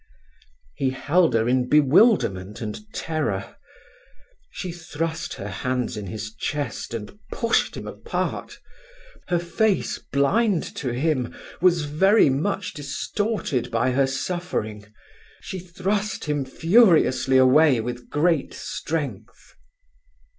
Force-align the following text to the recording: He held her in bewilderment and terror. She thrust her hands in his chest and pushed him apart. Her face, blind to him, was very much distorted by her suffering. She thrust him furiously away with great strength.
He 0.73 0.89
held 0.89 1.35
her 1.35 1.47
in 1.47 1.69
bewilderment 1.69 2.59
and 2.59 2.91
terror. 2.91 3.55
She 4.49 4.71
thrust 4.71 5.35
her 5.35 5.47
hands 5.49 5.95
in 5.95 6.07
his 6.07 6.33
chest 6.33 6.95
and 6.95 7.15
pushed 7.31 7.77
him 7.77 7.85
apart. 7.85 8.57
Her 9.27 9.37
face, 9.37 9.99
blind 9.99 10.63
to 10.77 10.91
him, 10.91 11.35
was 11.61 11.85
very 11.85 12.31
much 12.31 12.73
distorted 12.73 13.69
by 13.69 13.91
her 13.91 14.07
suffering. 14.07 14.87
She 15.39 15.59
thrust 15.59 16.25
him 16.25 16.45
furiously 16.45 17.37
away 17.37 17.79
with 17.79 18.09
great 18.09 18.55
strength. 18.55 19.53